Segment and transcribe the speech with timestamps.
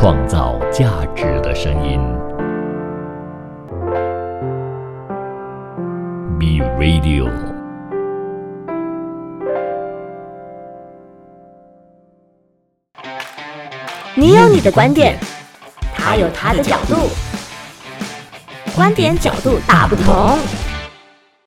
[0.00, 2.00] 创造价值的声音。
[6.38, 7.28] B Radio。
[14.14, 15.18] 你有你的观点，
[15.94, 17.10] 他有他的角度，
[18.74, 20.38] 观点角度大不同。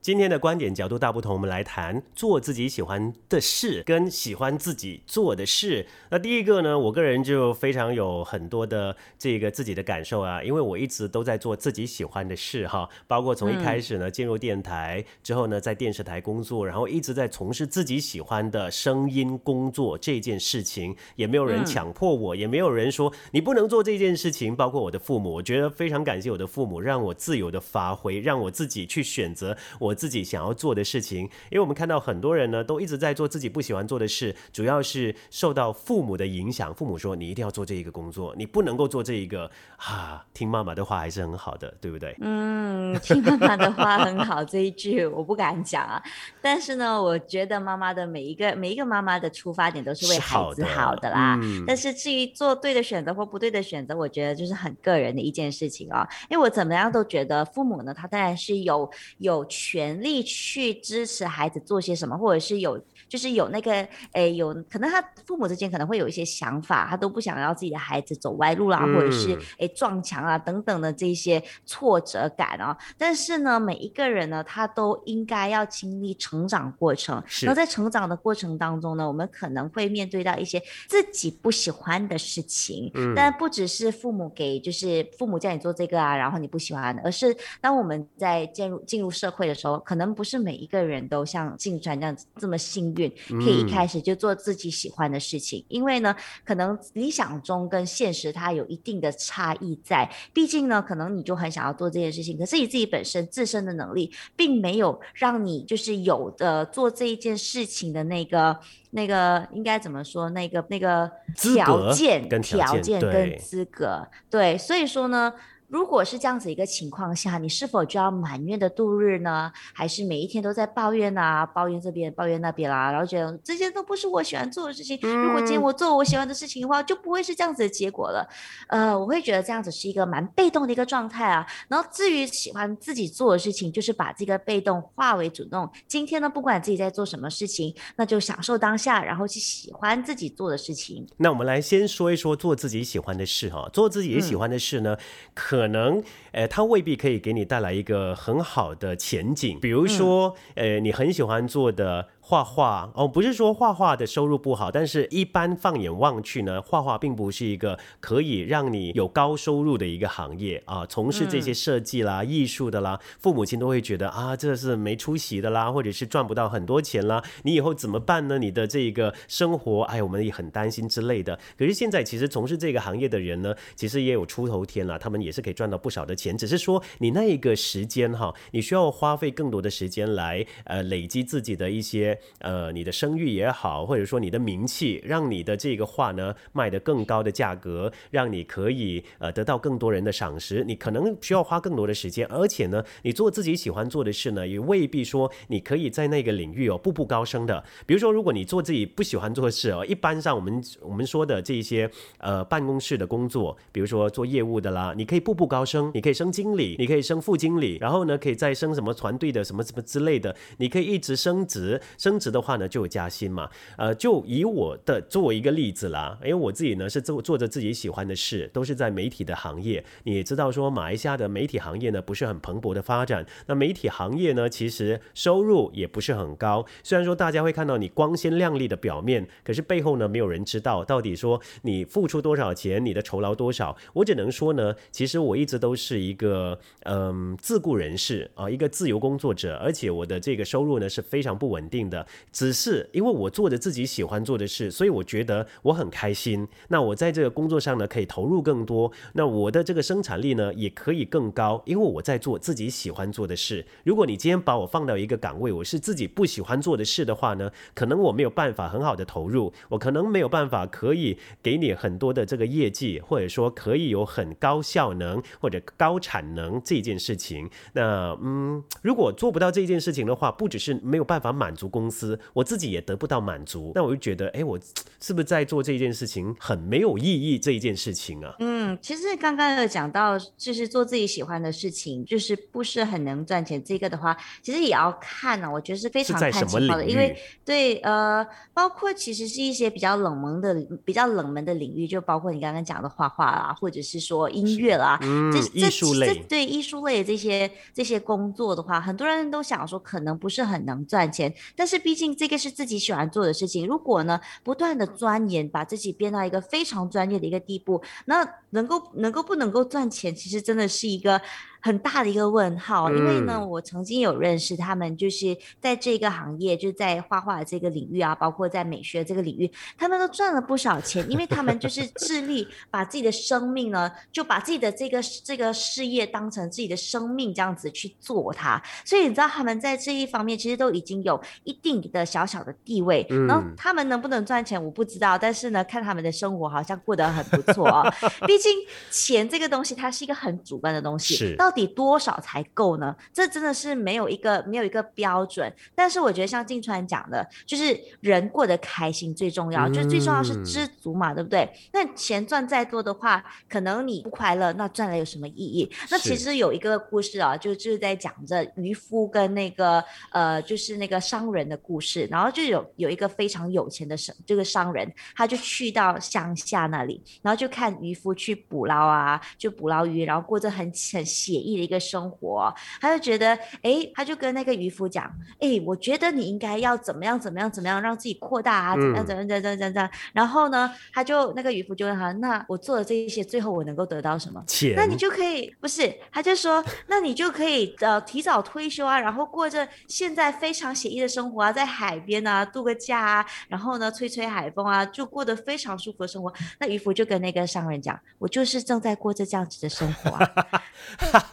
[0.04, 5.88] 今天的观点角度大不同，我们来谈做自己喜欢的事跟喜欢自己做的事。
[6.09, 24.54] 那第一个呢，我个人就非常有很多的这个自己的感受啊，因为我一直都在做自己喜欢的事哈，包括从一开始呢进入电台之后呢，在电视台工作，然后一直在从事自己喜欢的声音工作这件事情，也没有人强迫我，也没有人说你不能做这件事情。
[24.54, 29.92] 包括我的父母，我觉得非常感谢我的父母，让我自由的发挥，让我自己去选择我。
[29.93, 36.73] 自己想要做的事情，因为我们看到很多人呢，都一直在做自己不喜欢做的事，主要是受到父母的影响。
[36.73, 42.15] 父母说你一定要做这一个工作，你不能够做这一个，啊，听妈妈的话还是很好的，对不对？
[42.21, 46.01] 嗯，听妈妈的话很好，这一句我不敢讲啊。
[46.41, 51.37] 但是呢，我觉得妈妈的每一个每一个妈妈的出发点都是为孩子好的啦。
[51.68, 56.07] 但是至于做对的选择或不对的选择，我觉得就是很个人的一件事情啊。
[56.29, 59.82] 因为我怎么样都觉得父母呢，他当然是有有权。
[59.84, 62.81] 全力去支持孩子做些什么，或者是有。
[63.13, 63.71] 就是有那个
[64.13, 72.75] 诶，有可能他父母之间可能会有一些想法，他都不想要自己的孩子走歪路啦，或者是诶撞墙啊等等的这些挫折感啊。
[72.97, 77.23] 但是呢，每一个人呢，他都应该要经历成长过程。
[77.44, 82.89] 然后在成长的过程当中呢，我们可能会面对到一些自己不喜欢的事情。
[82.95, 83.13] 嗯。
[83.16, 93.03] 但不只是父母给，就是父母叫你做这个啊，然后你不喜欢，而是当我们在进入进入社会的时候，可能不是每一个人都像静川这样子这么幸运。
[93.09, 96.16] 可以一开始就做自己喜欢的事情，因为呢，
[96.46, 100.09] 可能理想中跟现实它有一定的差异在。
[100.34, 108.58] 毕竟呢，可能你就很想要做这件事情，可是你自己本身自身的能力，并没有让你就是有的做这一件事情的那个
[108.91, 110.30] 那个应该怎么说？
[110.30, 115.34] 那个那个条件跟条件跟资格，对，所以说呢。
[115.73, 119.51] 如果是这样子一个情况下，你是否就要埋怨的度日呢？
[119.73, 125.00] 还是每一天都在抱怨啊，抱怨这边，抱怨那边啦，然后觉得这些都不是我喜欢做的事情。
[125.01, 128.29] 如果今天我做我喜欢的事情的话，就不会是这样子的结果了。
[128.67, 131.44] 呃，我会觉得这样子是一个蛮被动的一个状态啊。
[131.67, 135.67] 然后至于喜欢自己做的事情，就是把这个被动化为主动。
[135.88, 141.07] 今天呢，不管自己在做什么事情，那就享受当下，然后去喜欢自己做的事情。
[141.17, 143.67] 那我们来先说一说做自己喜欢的事哈。
[143.73, 144.95] 做自己喜欢的事呢，
[145.34, 145.62] 可。
[145.63, 146.03] 可能，
[146.34, 149.57] 呃，它未必可以给你带来一个很好的前景。
[149.62, 152.09] 比如说，呃，你很喜欢做的。
[152.25, 160.85] 画画哦，不是说画画的收入不好，但是一般放眼望去呢，画画并不是一个可以让你有高收入的一个行业啊。
[160.85, 168.40] 从事这些设计啦、艺术的啦，父母亲都会觉得啊，这是没出息的啦，或者是赚不到很多钱啦，你以后怎么办呢？
[168.40, 171.38] 你的这个生活，哎，我们也很担心之类的。
[171.57, 182.12] 可是现在其实从事这个行业的人呢，其实也有出头天了，他们也是可以赚到不少的钱，只是说你那一个时间哈，你需要花费更多的时间来呃累积自己的一些。
[182.40, 190.63] 呃，你的声誉也好，或者说你的名气，让你的这个画呢卖得更高的价格，让你可以呃得到更多人的赏识。
[190.63, 197.63] 你可能需要花更多的时间，而且呢，你做自己喜欢做的事呢，也未必说你可以在那个领域哦步步高升的。
[197.85, 213.50] 比如说，如果你做自己不喜欢做的事哦，一般上我们我们说的这些呃办公室的工作，比如说做业务的啦，你可以步步高升，你可以升经理，你可以升副经理，然后呢，可以再升什么团队的什么什么之类的，你可以一直升职，升职的话呢，就有加薪嘛。
[213.78, 219.81] 呃，就以我的作为一个例子啦，因为我自己呢是做做着自己喜欢的事，都是在媒体的行业。
[220.03, 223.25] 你也知道说，马来西亚的媒体行业呢不是很蓬勃的发展。
[223.47, 226.66] 那媒体行业呢，其实收入也不是很高。
[226.84, 233.78] 虽然说大家会看到你光鲜亮丽的表面，可是背后呢，没有人知道到底说你付出多少钱，你的酬劳多少。
[233.94, 241.92] 我只能说呢，其实我一直都是一个嗯自雇人士啊，一个自由工作者，而且我的这个收入呢是非常不稳定的。
[241.93, 246.47] 的只是因为我做着自己喜欢做的事，所以我觉得我很开心。
[246.69, 253.63] 那我在这个工作上呢，可以投入更多，那我的这个生产力呢，也可以更高，因为我在做自己喜欢做的事。
[253.84, 267.47] 如果你今天把我放到一个岗位，我是自己不喜欢做的事的话呢，可能我没有办法很好的投入，我可能没有办法可以给你很多的这个业绩，或者说可以有很高效能或者高产能这件事情。
[267.73, 271.82] 那嗯，如果做不到这件事情的话，不只是没有办法满足工。
[271.83, 274.57] 公司，我自己也得不到满足，那我就觉得，哎，我
[275.01, 277.38] 是不是在做这件事情很没有意义？
[277.38, 283.62] 这一件事情啊，嗯，其实刚刚有讲到，就是做自己喜欢的事情，就是不是很能赚钱。
[283.62, 287.13] 这个的话，其实也要看呢，我觉得是非常看情况的，因为
[287.44, 290.56] 对，呃，包括其实是一些比较冷门的、
[290.86, 294.97] 比较冷门的领域，就包括你刚刚讲的画画啦，或者是说音乐啦，
[295.33, 311.21] 这艺术类，对艺术类这些这些工作的话，很多人都想说可能不是很能赚钱，但是毕竟这个是自己喜欢做的事情，如果呢不断的钻研，把自己变到一个非常专业的一个地步，那能够能够不能够赚钱，其实真的是一个。
[311.63, 337.89] 很大的一个问号，因为呢，我曾经有认识他们，就是在这个行业，就是在画画这个领域啊，包括在美学这个领域，他们都赚了不少钱，因为他们就是致力把自己的生命呢，就把自己的这个这个事业当成自己的生命这样子去做它，所以你知道他们在这一方面其实都已经有一定的小小的地位，然后他们能不能赚钱我不知道，但是呢，看他们的生活好像过得很不错啊，
[338.27, 338.51] 毕竟
[338.92, 342.95] 钱这个东西它是一个很主观的东西，到底多少才够呢？
[343.13, 345.51] 这真的是没有一个没有一个标准。
[345.75, 351.50] 但是我觉得像静川讲的，就是人过得开心最重要，就最重要是知足嘛，对不对？
[351.71, 355.69] 那钱赚再多的话，可能你不快乐，那赚了有什么意义？
[355.89, 362.07] 那其实有一个故事啊，就就是在讲着渔夫跟那个呃，就是那个商人的故事。
[362.11, 379.89] 然后就有有一个非常有钱的商这个商人，他就去到乡下那里，然后就看渔夫去捕捞啊，就捕捞鱼，然后过着很很写意的一个生活，他就觉得，哎，他就跟那个渔夫讲，哎，我觉得你应该要怎么样，怎么样，怎么样，让自己扩大啊，怎么样，怎么样，怎么样，怎么样。
[380.13, 384.43] 然后呢，他就那个渔夫就问他，那我做了这一些，最后我能够得到什么？
[384.47, 384.73] 钱？
[384.75, 385.93] 那你就可以，不是？
[386.11, 396.31] 他就说，那你就可以呃提早退休啊，然后过着现在非常写意的生活啊，在海边啊度个假啊，然后呢吹吹海风啊，就过得非常舒服的生活。
[396.59, 400.29] 那渔夫就跟那个商人讲，我就是正在过着这样子的生活啊。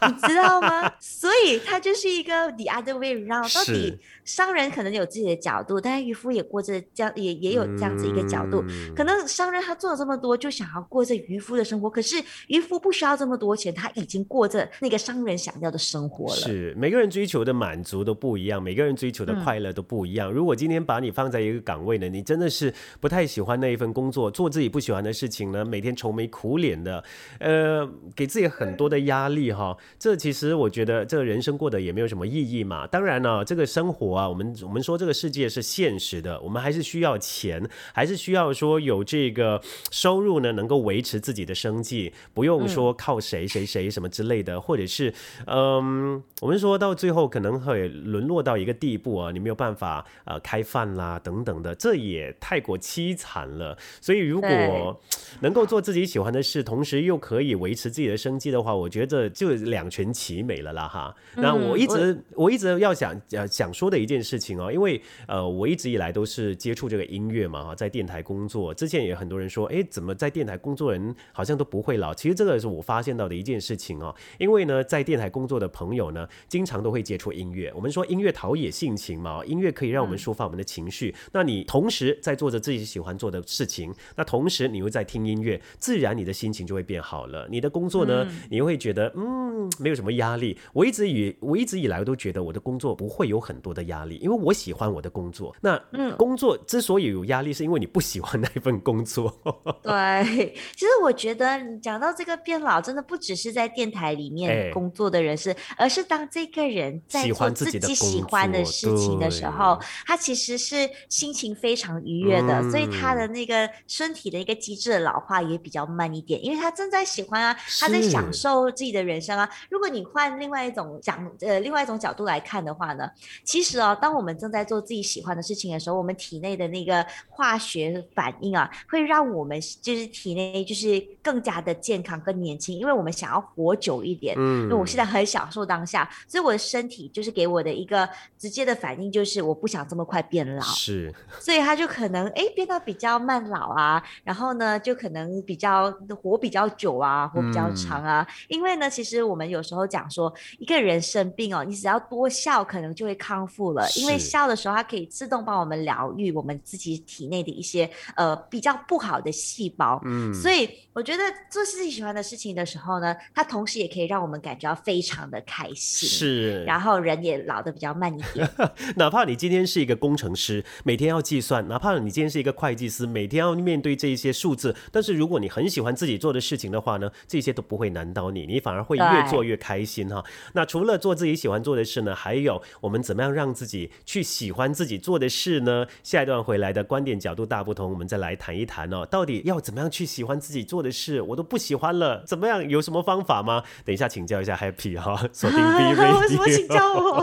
[0.07, 0.91] 你知道吗？
[0.99, 3.53] 所以他就是一个 the other way around。
[3.53, 8.63] 到底商人可能有自己的角度，但是渔夫也过着这样，也也有这样子一个角度。
[8.95, 11.89] 可能商人他做了这么多，就想要过着渔夫的生活。
[11.89, 16.35] 可是渔夫不需要这么多钱，他已经过着那个商人想要的生活了。
[16.35, 20.31] 是每个人追求的满足都不一样，每个人追求的快乐都不一样。
[20.31, 27.03] 如果今天把你放在一个岗位呢，你真的是不太喜欢那一份工作，做自己不喜欢的事情呢，每天愁眉苦脸的，
[27.39, 29.75] 呃，给自己很多的压力哈。
[29.99, 32.87] 这其实我觉得，这个人生过得也没有什么意义嘛。
[32.87, 39.61] 当然呢，这个生活啊，我们我们说这个世界是现实的，我们还是需要钱，还是需要说有这个
[39.91, 45.13] 收入呢，能够维持自己的生计，不用说靠谁谁谁什么之类的，或者是
[45.45, 53.77] 嗯，我们说到最后可能会沦落到一个地步啊，你没有办法呃开饭啦等等的，这也太过凄惨了。
[53.99, 55.01] 所以如果
[55.41, 61.15] 能够做自己喜欢的事，同时又可以维持自己的生计的话，我觉得就两全其美了啦哈。
[61.37, 72.13] 那我一直我一直要想呃想说的一件事情哦，因为呃我一直以来都是接触这个音乐嘛哈，在电台工作之前也很多人说，哎，怎么在电台工作人好像都不会老？
[72.13, 77.71] 其实这个是我发现到的一件事情哦，因为呢，在电台工作的朋友呢，经常都会接触音乐。
[77.73, 81.15] 我们说音乐陶冶性情嘛，音乐可以让我们抒发我们的情绪。
[81.31, 87.47] 那你同时在做着自己喜欢做的事情，那同时你又在听音乐，自然你的心情就会变好了。
[87.49, 90.57] 你的工作呢，你又会觉得嗯，没有什么压力。
[90.73, 95.55] 我一直以我一直以来都觉得我的工作不会有很多的压力，因为我喜欢我的工作。
[95.61, 99.31] 那嗯工作之所以有压力，是因为你不喜欢那一份工作。
[99.81, 119.49] 对，其实我觉得讲到这个变老，真的不只是在电台里面工作的人是，而是当这个人在做自己喜欢的事情的时候，他其实是心情非常愉悦的，所以他的那个身体的一个机制的老化也比较慢一点，因为他正在喜欢啊，他在享受自己的人生啊。
[119.69, 123.09] 如果你换另外一种讲呃另外一种角度来看的话呢，
[123.43, 134.35] 其实哦，当我们正在做自己喜欢的事情的时候，我们体内的那个化学反应啊，会让我们就是体内就是更加的健康、更年轻，因为我们想要活久一点。
[134.37, 140.61] 嗯，因为我现在很享受当下，所以我的身体就是给我的一个直接的反应就是我不想这么快变老。
[140.61, 145.91] 是，所以他就可能哎变得比较慢老啊，然后呢就可能比较
[146.21, 149.40] 活比较久啊，活比较长啊，因为呢其实我们。
[149.41, 159.99] 们有时候讲说，一个人生病哦，你只要多笑，可能就会康复了，因为笑的时候，它可以自动帮我们疗愈我们自己体内的一些呃比较不好的细胞。
[160.05, 166.07] 嗯，所以我觉得做自己喜欢的事情的时候呢，它同时也可以让我们感觉到非常的开心。
[166.07, 168.47] 是，然后人也老的比较慢一点。
[168.95, 174.75] 哪怕你今天是一个工程师，每天要计算；哪怕你今天是一个会计师，每天要面对这一些数字。
[174.91, 180.23] 但是如果你很喜欢自己做的事情的话呢，这些都不会难倒你，你反而会越做越开心哈。
[180.53, 185.87] 那除了做自己喜欢做的事呢，还有我们怎么样让自己去喜欢自己做的事呢？
[186.03, 191.21] 下一段回来的观点角度大不同，我们再来谈一谈哦，到底要怎么样去喜欢自己做的事？
[191.21, 192.67] 我都不喜欢了，怎么样？
[192.69, 193.63] 有什么方法吗？
[193.83, 195.63] 等一下请教一下 Happy 哈， 锁定 B
[195.95, 196.19] Radio。
[196.19, 197.21] 为什么请教我？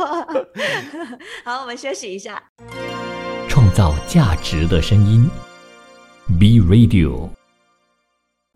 [1.44, 2.42] 好，我们休息一下。
[3.48, 5.28] 创造价值的声音
[6.38, 7.37] ，B Radio。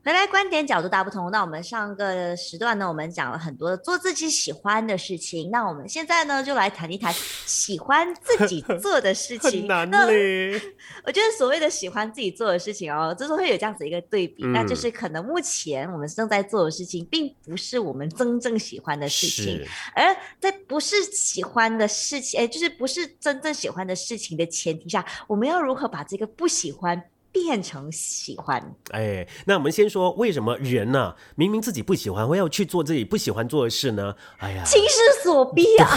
[0.05, 1.31] 回来观点角度大不同。
[1.31, 5.49] 那我们上个时段呢，我们讲了很多做自己喜欢的事情。
[5.53, 7.15] 那我们现在呢，就来谈一谈
[7.47, 9.63] 喜欢自己做的事情。
[9.63, 10.61] 很难嘞。
[11.07, 19.65] 我觉得所谓的喜欢自己做的事情哦，就是会有这样子一个对比，那就是可能目前我们正在做的事情，并不是我们真正喜欢的事情。
[19.95, 27.01] 而在不是喜欢的事情，哎，就是不是真正喜欢的事情的前提下，我们要如何把这个不喜欢？
[27.33, 31.17] 变成喜欢，哎，那我们先说为什么人呢？
[31.35, 34.15] 明明自己不喜欢，会要去做自己不喜欢做的事呢？
[34.39, 35.89] 哎呀，情势所逼啊！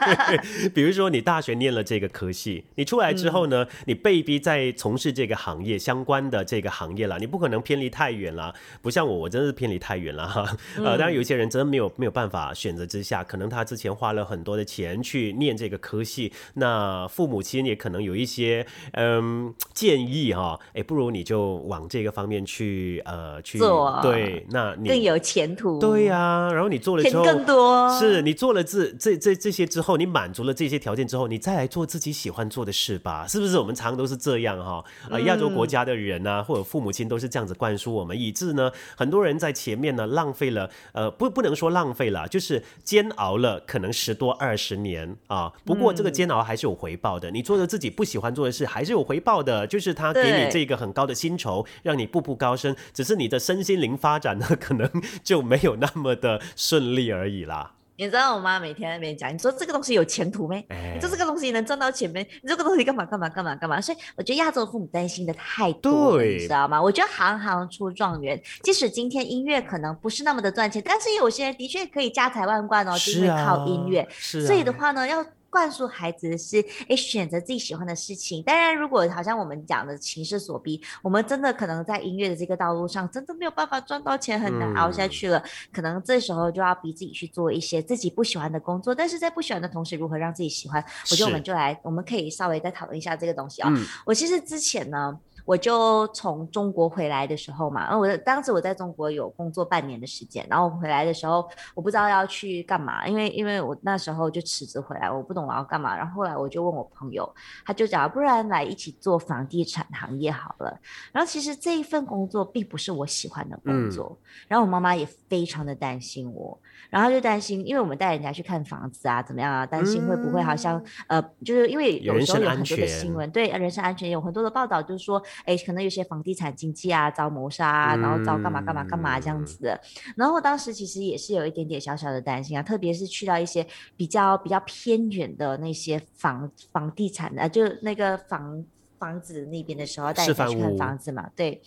[0.74, 8.54] 比如说你大学念了这个科系，你出来之后呢，你被逼在从事这个行业相关的这个行业了，你不可能偏离太远了。
[8.82, 10.56] 不像我，我真的是偏离太远了哈。
[10.76, 20.57] 呃，当然有些人真的没有没有办法选择之下，可能他之前花了很多的钱去念这个科系，那父母亲也可能有一些嗯建议哈。
[20.74, 25.78] 哎，不如你就往这个方面去，呃，去做，对，那你更有前途。
[25.78, 33.58] 对呀，然后你做了之后，更多是你做了这这这这些之后，你满足了这些条件之后，你再来做自己喜欢做的事吧，是不是？
[33.58, 45.52] 我们常都是这样哈，呃，亚洲国家的人呢，或者父母亲都是这样子灌输我们，以致呢，很多人在前面呢浪费了，呃，不不能说浪费了，就是煎熬了可能十多二十年啊。
[45.64, 50.47] 不过这个煎熬还是有回报的，你做的自己不喜欢做的事还是有回报的，就是他给你。
[50.50, 54.90] 这个很高的薪酬，让你步步高升，只是你的身心灵发展呢， 可能
[55.22, 57.72] 就没有那么的顺利而已啦。
[58.00, 60.64] 你知道我妈每天在那边讲，你说这个东西有前途没？
[60.94, 62.22] 你说这个东西能赚到钱没？
[62.42, 63.80] 你这个东西干嘛干嘛干嘛干嘛？
[63.80, 66.80] 所以我觉得亚洲父母担心的太多，你知道吗？
[66.80, 74.06] 我觉得行行出状元，即使今天音乐可能不是那么的赚钱，但是有些人的确可以家财万贯哦，就是靠音乐。
[74.10, 75.24] 是，所以的话呢，要。
[75.50, 78.42] 灌输孩子的是，哎，选择自己喜欢的事情。
[78.42, 85.42] 当然，如果好像我们讲的情势所逼，我们真的可能在音乐的这个道路上，真的没有办法赚到钱，很难熬下去了。
[85.72, 88.94] 可能这时候就要逼自己去做一些自己不喜欢的工作。
[88.94, 90.84] 但是在不喜欢的同时，如何让自己喜欢？
[91.10, 93.72] 我觉得我们就来，我们可以稍微再讨论一下这个东西啊。
[94.04, 95.18] 我其实之前呢。
[95.48, 105.96] 我就从中国回来的时候嘛，然后我当时我在中国有工作半年的时间，然后回来的时候我不知道要去干嘛，因为因为我那时候就辞职回来，我不懂我要干嘛。
[105.96, 107.26] 然后后来我就问我朋友，
[107.64, 110.78] 他就讲不然来一起做房地产行业好了。
[111.12, 116.58] 然后其实这一份工作并不是我喜欢的工作，然后我妈妈也非常的担心我。
[116.90, 119.66] 然后就担心，因为我们带人家去看房子啊，怎么样啊？
[119.66, 129.80] 担心会不会好像呃，就是因为有时候有很多的新闻，对人身安全有很多的报道，就是说，哎，可能有些房地产经济啊遭谋杀啊，然后遭干嘛干嘛干嘛这样子的。
[130.16, 133.66] 然后当时其实也是有一点点小小的担心啊，特别是去到一些
[133.96, 138.64] 比较比较偏远的那些房房地产的，就那个房
[138.98, 141.62] 房子那边的时候，带人家去看房子嘛，对。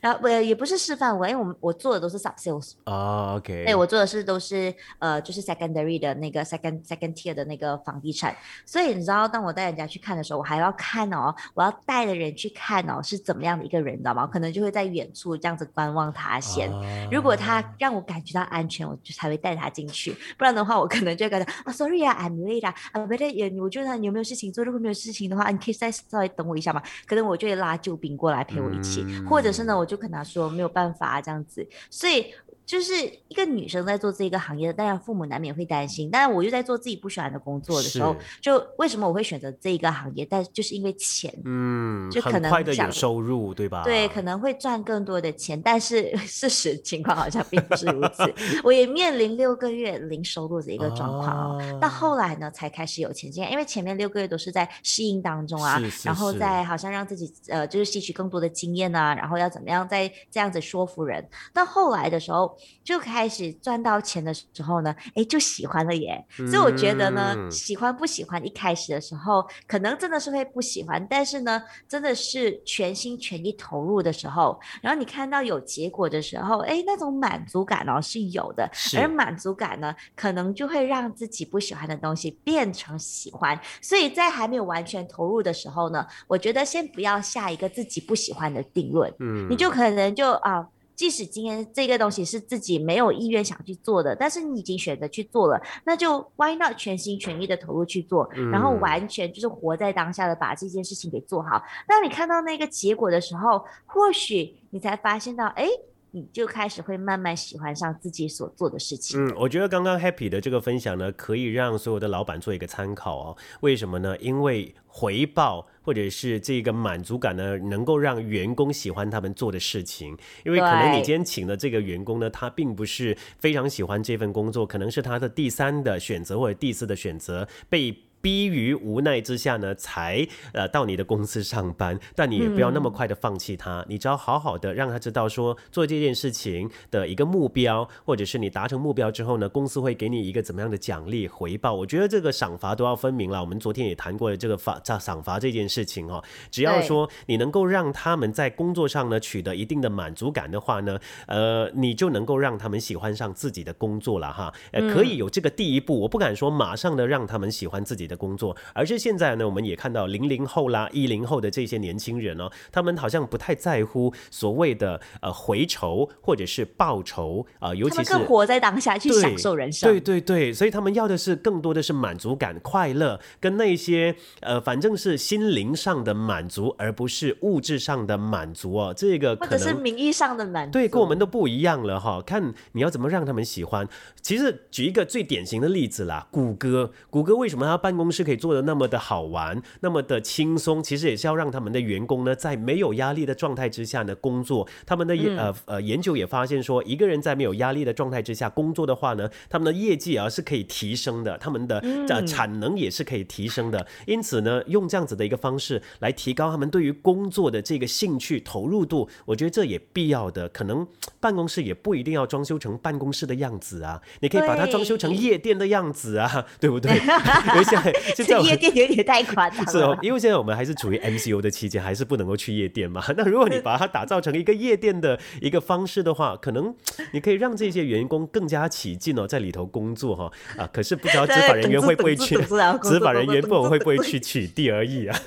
[0.00, 14.26] 然后我也不是示范我，因为我们我做的都是 sub sales 啊，OK，对我做的是都是呃就是 secondary 的那个 second second tier 的那个房地产，所以你知道，当我带人家去看的时候，我还要看哦，我要带的人去看哦是怎么样的一个人，你知道吗？
[14.26, 16.70] 可能就会在远处这样子观望他先，
[17.10, 24.62] 如果他让我感觉到安全，我就才会带他进去，不然的话，我可能就感觉啊，sorry 啊，I'm late 啊，啊，不对，也我觉得你有没有事情做？
[24.62, 32.26] 如果没有事情的话，你可以再稍微等我一下嘛，可能我就会拉救兵过来陪我一起，或者是呢，我就跟他说没有办法这样子，所以。
[32.66, 32.92] 就是
[33.28, 36.10] 一个女生在做这个行业，当然父母难免会担心。
[36.10, 40.26] 但是我又在做自己不喜欢的工作的时候，就为什么我会选择这一个行业？
[40.28, 43.84] 但就是因为钱，嗯，就可能快的有收入，对吧？
[43.84, 45.62] 对，可能会赚更多的钱。
[45.62, 48.34] 但是 事实情况好像并不是如此。
[48.64, 51.78] 我也面临六个月零收入的一个状况哦。
[51.80, 61.24] 到后来呢，才开始有钱进，因为前面六个月都是在适应当中啊，然后再好像让自己呃，就是吸取更多的经验啊，然后要怎么样再这样子说服人。
[61.54, 62.55] 到后来的时候。
[62.84, 66.24] 就开始赚到钱的时候呢，哎，就喜欢了耶。
[66.50, 83.58] 所以我觉得呢，喜欢不喜欢，一开始的时候可能真的是会不喜欢，但是呢，真的是全心全意投入的时候，然后你看到有结果的时候，哎，那种满足感哦是有的，而满足感呢，可能就会让自己不喜欢的东西变成喜欢。
[83.80, 90.66] 所以在还没有完全投入的时候呢，我觉得先不要下一个自己不喜欢的定论，嗯，你就可能就啊。
[90.96, 101.62] 即使今天这个东西是自己没有意愿想去做的，但是你已经选择去做了，那就 why not 全心全意的投入去做，然后完全就是活在当下的把这件事情给做好。
[101.86, 105.68] 当你看到那个结果的时候，或许你才发现到，哎。
[106.12, 109.22] 你就开始会慢慢喜欢上自己所做的事情。
[109.22, 113.36] 嗯，我觉得刚刚 Happy 的这个分享呢，可以让所有的老板做一个参考哦。
[113.60, 114.16] 为什么呢？
[114.16, 120.16] 因为回报或者是这个满足感呢，能够让员工喜欢他们做的事情。
[120.44, 127.96] 因为可能你今天请的这个员工呢，他并不是非常喜欢这份工作，可能是他的第三的选择或者第四的选择被。
[128.26, 141.72] 逼于无奈之下呢，才呃到你的公司上班，但你也不要那么快的放弃他，你只要好好的让他知道说做这件事情的一个目标，或者是你达成目标之后呢，公司会给你一个怎么样的奖励回报。
[141.72, 143.40] 我觉得这个赏罚都要分明了。
[143.40, 154.52] 我们昨天也谈过了这个罚这赏罚这件事情哦，只要说你能够让他们在工作上呢取得一定的满足感的话呢，呃，你就能够让他们喜欢上自己的工作了哈。
[154.72, 158.15] 呃，可以有这个第一步，我不敢说马上的让他们喜欢自己的。
[158.16, 169.90] 工作，而是现在呢，我们也看到零零后啦、一零后的这些年轻人哦，他们好像不太在乎所谓的呃回酬或者是报酬啊，尤其是更活在当下去享受人生。
[169.90, 178.94] 对对对，所以他们要的是更多的是满足感、快乐，跟那些呃反正是心灵上的满足，而不是物质上的满足哦。
[178.96, 182.22] 这个或者是名义上的满足，对，跟我们都不一样了哈。
[182.22, 183.86] 看你要怎么让他们喜欢。
[184.22, 188.05] 其实举一个最典型的例子啦，谷歌，谷歌为什么他办公？
[188.10, 194.66] 是可以做的那么的好玩，那么的轻松，其实也是要让他们的员工呢，在没有压力的状态之下呢工作。
[194.84, 203.86] 他们的呃呃研究也发现说，一个人在没有压力的状态之下工作的话呢，他们的业绩啊是可以提升的，他们的呃产能也是可以提升的。
[204.06, 210.48] 因此呢，用这样子的一个方式来提高他们对于工作的这个兴趣投入度，我觉得这也必要的。
[210.50, 210.86] 可能
[211.20, 216.92] 办公室也不一定要装修成办公室的样子啊，你可以把它装修成夜店的样子啊，对不对？
[217.48, 217.92] 因为现在。
[218.14, 223.02] 现在夜店有点太夸张，是哦，因为现在我们还是处于 MCO 的期间，还是不能够去夜店嘛。
[223.16, 226.74] 那如果你把它打造成一个夜店的一个方式的话，可能
[227.12, 230.68] 你可以让这些员工更加起劲哦，在里头工作哈啊。
[230.72, 232.36] 可是不知道执法人员会不会去，
[232.82, 235.18] 执法人员不会不会去取缔而已啊。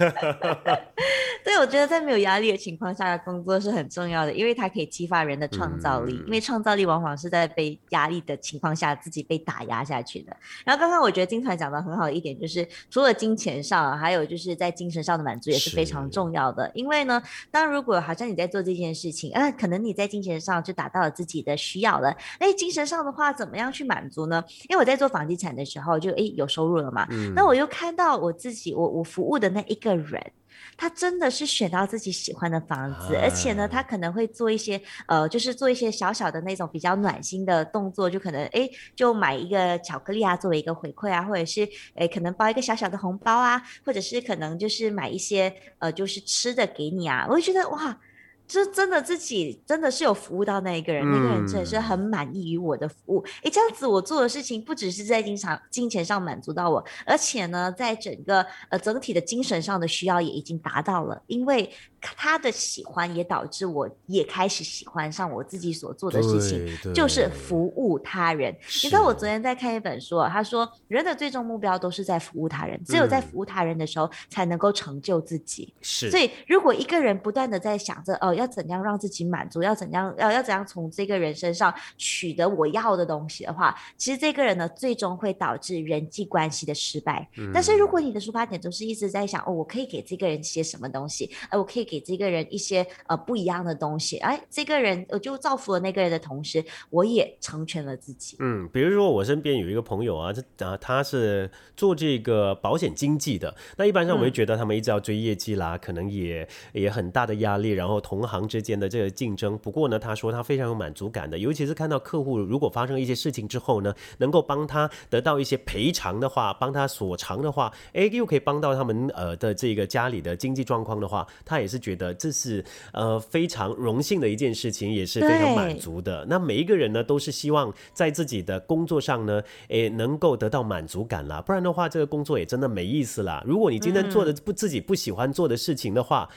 [1.43, 6.21] 对，我觉得在没有压力的情况下工作是很重要的，因为它可以激发人的创造力。
[6.25, 10.35] 因为创造力往往是在被压力的情况下自己被打压下去的。
[10.65, 12.48] 然后刚刚我觉得金团讲的很好的一点就是。
[12.89, 16.71] 除了金钱上，还有就是在精神上的满足也是非常重要的。
[16.73, 24.43] 因为呢，当如果好像你在做这件事情，呃，可能你在金钱上就达到了自己的需要了，哎，精神上的话怎么样去满足呢？
[24.69, 30.31] 因为我在做房地产的时候，就哎有收入了嘛，那我又看到我自己，我我服务的那一个人。
[30.79, 47.99] 他真的是选到自己喜欢的房子，而且呢，他可能会做一些呃，就是做一些小小的那种比较暖心的动作，就可能哎，就买一个巧克力啊，作为一个回馈啊，或者是哎，可能包一个小小的红包啊，或者是可能就是买一些呃，就是吃的给你啊，我就觉得哇。
[48.49, 53.23] 就真的自己真的是有服务到那一个人，那个人真的是很满意于我的服务。
[53.43, 61.71] 诶，这样子我做的事情不只是在经常金钱上满足到我，而且呢，在整个呃整体的精神上的需要也已经达到了，因为。
[62.01, 68.55] 他的喜欢也导致我也开始喜欢上我自己所做的事情，就是服务他人。
[68.83, 75.73] 你知道我昨天在看一本书，他说人的最终目标都是在服务他人，只有在服务他人的时候才能够成就自己。
[75.81, 87.27] 是，所以如果一个人不断的在想着哦，要怎样让自己满足，要怎样要要怎样从这个人身上取得我要的东西的话，其实这个人呢，最终会导致人际关系的失败。
[87.53, 91.88] 但是如果你的出发点都是一直在想哦，我可以给这个人些什么东西，哎，我可以。
[91.89, 98.37] 给这个人一些呃不一样的东西，哎，这个人我就造福了那个人的同时，我也成全了自己。
[98.39, 109.57] 嗯，比如说我身边有一个朋友啊，这啊他是做这个保险经纪的，那一般上我会觉得他们一直要追业绩啦，可能也也很大的压力，然后同行之间的这个竞争。
[109.57, 121.78] 不过呢，他说他非常有满足感的，尤其是看到客户如果发生一些事情之后呢，能够帮他得到一些赔偿的话，帮他所偿的话，哎，又可以帮到他们呃的这个家里的经济状况的话，他也是。
[121.79, 126.25] 是觉得这是呃非常荣幸的一件事情，也是非常满足的。
[126.29, 133.41] 那每一个人呢，都是希望在自己的工作上呢，诶，能够得到满足感啦，不然的话，这个工作也真的没意思啦。
[133.45, 136.29] 如果你今天做的不自己不喜欢做的事情的话，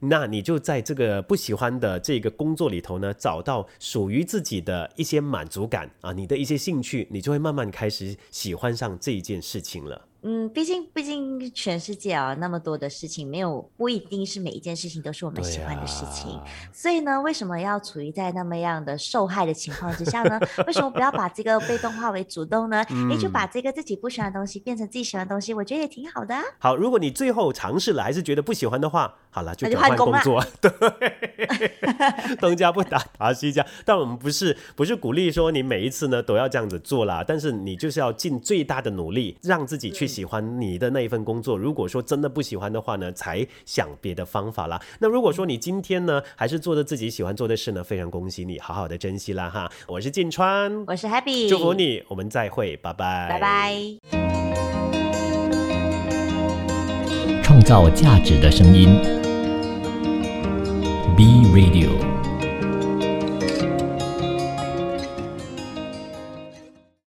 [0.00, 10.06] 那你就在这个不喜欢的这个工作里头呢，找到属于自己的一些满足感啊，你的一些兴趣，你就会慢慢开始喜欢上这一件事情了。
[10.22, 16.36] 嗯，毕竟毕竟全世界啊那么多的事情，没有不一定是每一件事情都是我们喜欢的事情。
[16.72, 20.40] 所以呢，为什么要处于在那么样的受害的情况之下呢？
[20.66, 22.82] 为什么不要把这个被动化为主动呢？
[23.12, 26.34] 哎，就把这个自己不喜欢的东西变成自己喜欢的东西，我觉得也挺好的。
[26.58, 30.44] 好，如果你最后尝试了还是觉得不喜欢的话，好了，就换工作。
[30.60, 30.70] 对，
[32.40, 33.64] 东家不打打西家。
[33.84, 40.08] 但我们不是不是鼓励说你每一次呢都要这样子做啦，但是你就是要尽最大的努力，让自己去。
[40.08, 44.80] 喜欢你的那一份工作，如果说真的不喜欢的话呢，才想别的方法啦。
[45.00, 49.70] 那如果说你今天呢，还是做着自己喜欢做的事呢，非常恭喜你，好好的珍惜啦哈。
[49.86, 53.74] 我是晋川，我是 Happy，祝福你，我们再会，拜拜，拜拜。
[57.44, 58.98] 创造价值的声音
[61.18, 62.17] ，B Radio。